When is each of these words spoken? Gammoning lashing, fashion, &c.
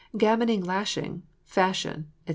Gammoning 0.17 0.63
lashing, 0.63 1.21
fashion, 1.43 2.11
&c. 2.25 2.29